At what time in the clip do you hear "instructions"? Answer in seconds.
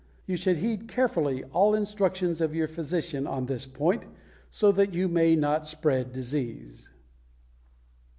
1.75-2.41